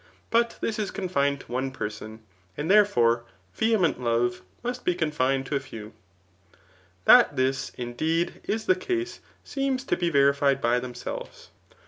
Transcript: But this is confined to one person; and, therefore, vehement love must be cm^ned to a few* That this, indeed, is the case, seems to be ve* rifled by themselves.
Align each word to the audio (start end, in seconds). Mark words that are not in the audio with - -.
But 0.31 0.57
this 0.61 0.79
is 0.79 0.89
confined 0.89 1.41
to 1.41 1.51
one 1.51 1.69
person; 1.69 2.23
and, 2.57 2.71
therefore, 2.71 3.23
vehement 3.53 4.01
love 4.01 4.41
must 4.63 4.83
be 4.83 4.95
cm^ned 4.95 5.45
to 5.45 5.55
a 5.55 5.59
few* 5.59 5.93
That 7.05 7.35
this, 7.35 7.71
indeed, 7.77 8.41
is 8.45 8.65
the 8.65 8.73
case, 8.73 9.19
seems 9.43 9.83
to 9.83 9.95
be 9.95 10.09
ve* 10.09 10.21
rifled 10.31 10.59
by 10.59 10.79
themselves. 10.79 11.49